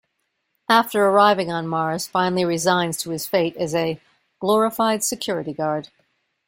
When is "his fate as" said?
3.11-3.75